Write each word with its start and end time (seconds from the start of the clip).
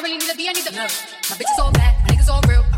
don't 0.00 0.10
really 0.10 0.18
need 0.18 0.30
to 0.30 0.36
be, 0.36 0.48
I 0.48 0.52
need 0.52 0.64
to. 0.64 0.72
No. 0.72 0.82
My 0.82 1.36
bitch 1.36 1.52
is 1.52 1.58
all 1.58 1.72
bad, 1.72 1.94
my 2.02 2.14
niggas 2.14 2.28
all 2.30 2.40
real. 2.48 2.69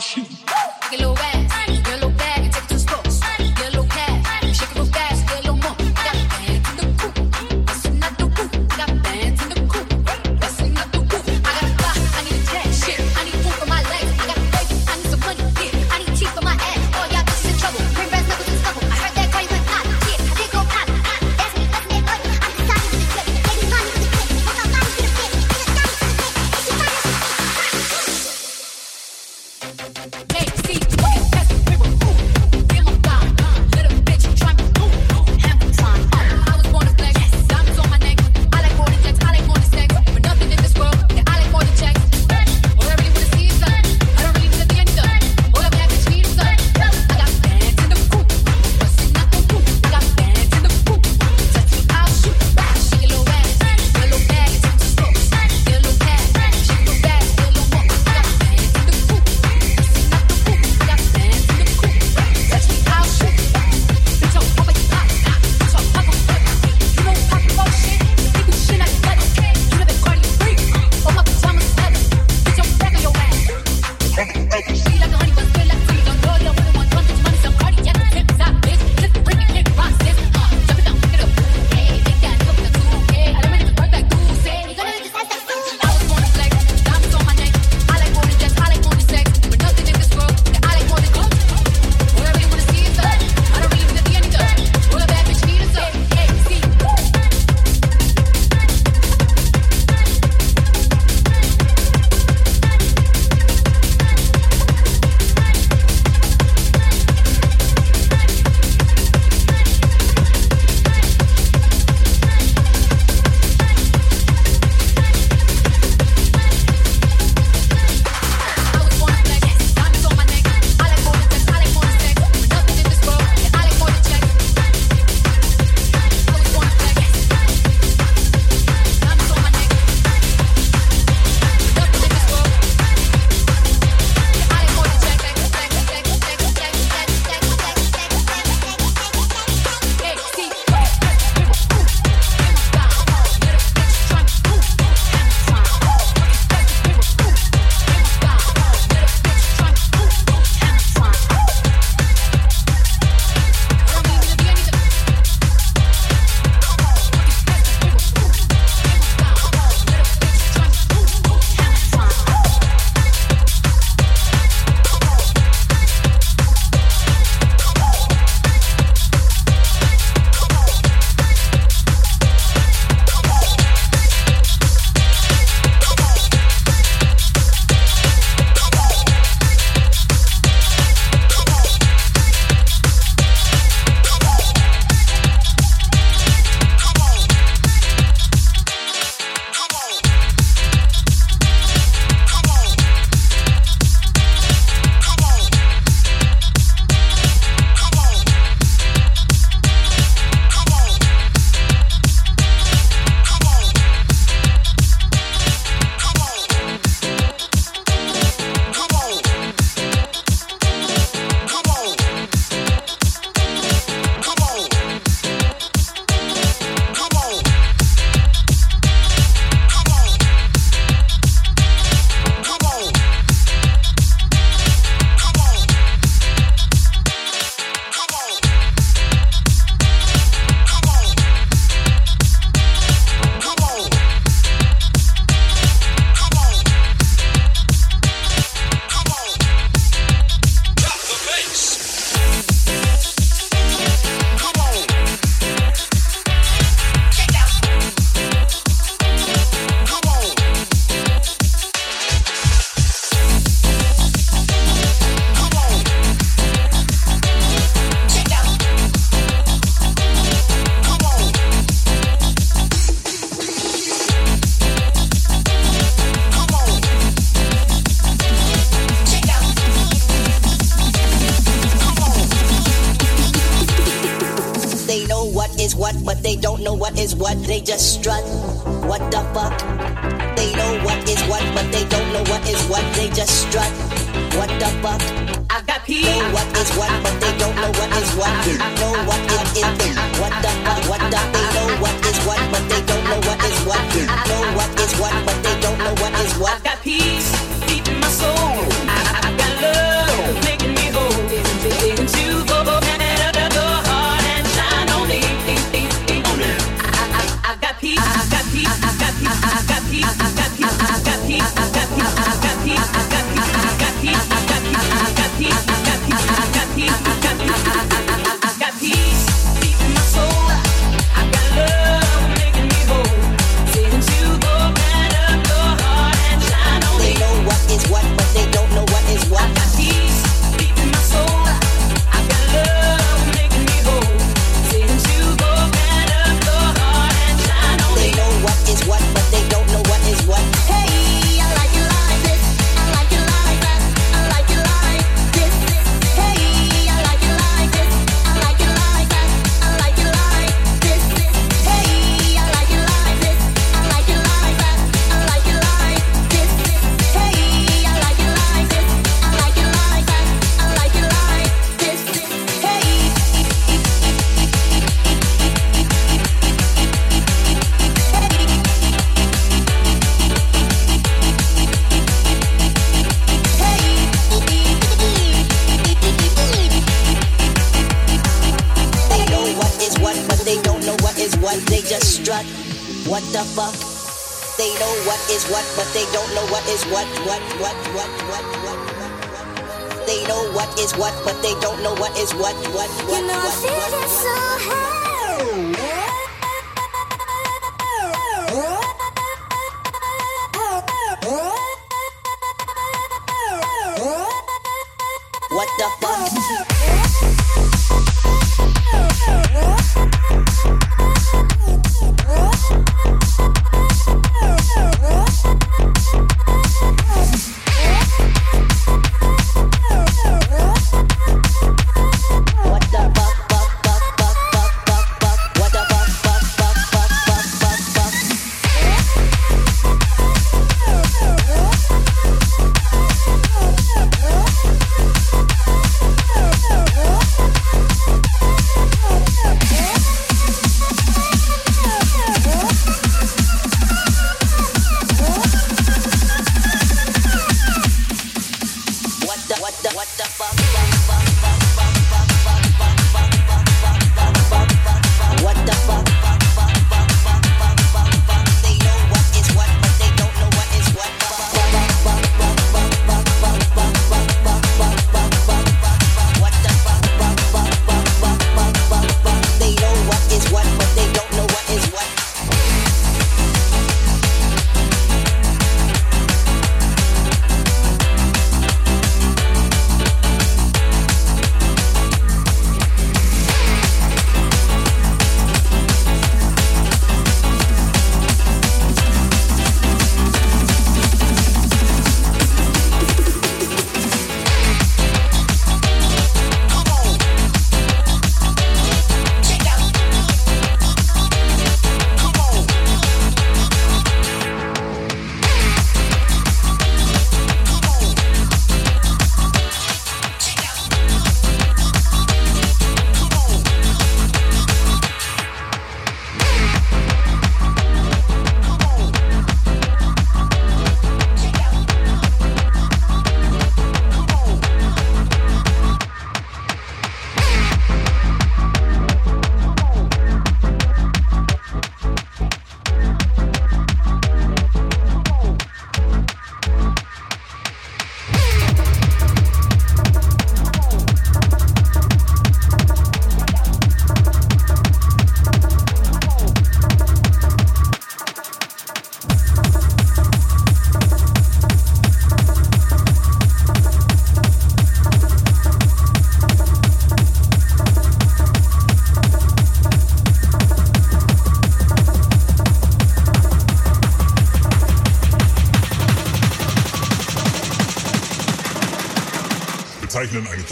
should 0.00 0.27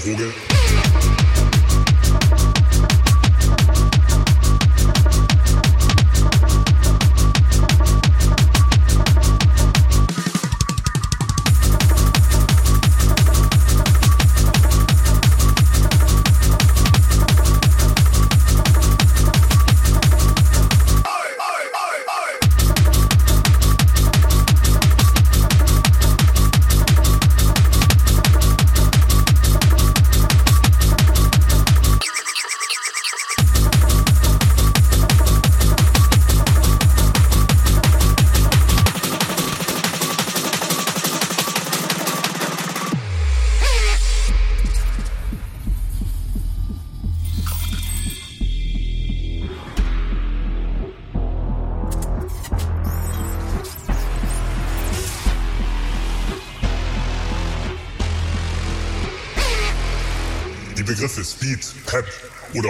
Drogen. 0.07 0.56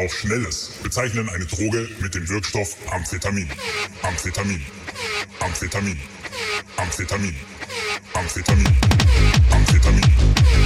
Auch 0.07 0.12
Schnelles 0.12 0.71
bezeichnen 0.85 1.29
eine 1.31 1.47
Droge 1.47 1.88
mit 2.01 2.14
dem 2.14 2.29
Wirkstoff 2.29 2.77
Amphetamin. 2.92 3.49
Amphetamin. 4.03 4.64
Amphetamin. 5.40 6.01
Amphetamin. 6.77 7.35
Amphetamin. 8.14 8.69
Amphetamin. 8.71 8.77
Amphetamin. 9.51 10.65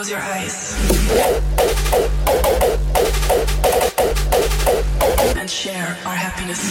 Close 0.00 0.10
your 0.12 0.20
eyes. 0.20 0.74
And 5.36 5.50
share 5.50 5.98
our 6.06 6.14
happiness. 6.14 6.70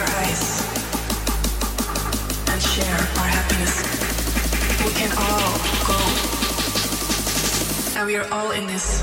your 0.00 0.08
eyes 0.16 0.44
and 2.48 2.62
share 2.62 3.00
our 3.20 3.28
happiness. 3.36 3.74
We 4.84 4.92
can 4.96 5.12
all 5.12 5.52
go. 5.88 5.98
And 7.98 8.06
we 8.06 8.16
are 8.16 8.26
all 8.32 8.50
in 8.52 8.66
this. 8.66 9.02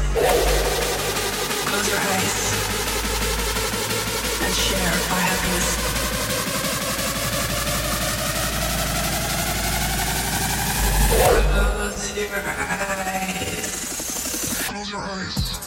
Close 1.69 1.87
your 1.91 2.01
eyes 2.13 2.37
and 4.41 4.53
share 4.65 4.95
our 5.13 5.21
happiness. 5.29 5.67
Close 11.13 12.17
your 12.17 12.41
eyes. 13.05 13.69
Close 14.67 14.89
your 14.91 15.01
eyes. 15.01 15.66